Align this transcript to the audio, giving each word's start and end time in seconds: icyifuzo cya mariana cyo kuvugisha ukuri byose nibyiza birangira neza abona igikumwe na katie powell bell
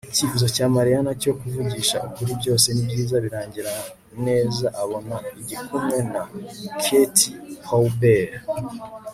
icyifuzo 0.11 0.47
cya 0.55 0.65
mariana 0.75 1.11
cyo 1.21 1.31
kuvugisha 1.39 1.97
ukuri 2.07 2.31
byose 2.41 2.67
nibyiza 2.71 3.15
birangira 3.25 3.71
neza 4.25 4.65
abona 4.81 5.15
igikumwe 5.41 5.97
na 6.13 6.21
katie 6.83 7.33
powell 7.65 7.93
bell 7.99 8.31